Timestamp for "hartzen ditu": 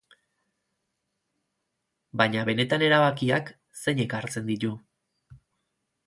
4.21-4.71